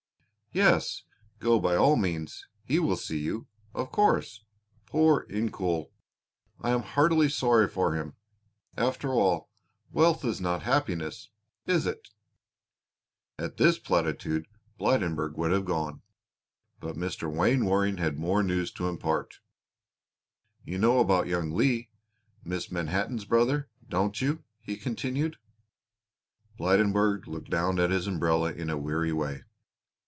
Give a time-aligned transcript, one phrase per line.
[0.53, 1.03] "Yes,
[1.39, 4.43] go by all means; he will see you, of course.
[4.85, 5.91] Poor Incoul!
[6.59, 8.15] I am heartily sorry for him.
[8.75, 9.49] After all,
[9.93, 11.29] wealth is not happiness,
[11.67, 12.09] is it?"
[13.39, 14.45] At this platitude
[14.77, 16.01] Blydenburg would have gone,
[16.81, 17.33] but Mr.
[17.33, 19.39] Wainwaring had more news to impart.
[20.65, 21.89] "You know about young Leigh,
[22.45, 22.73] Mrs.
[22.73, 25.37] Manhattan's brother, don't you?" he continued.
[26.57, 29.43] Blydenburg looked down at his umbrella in a weary way.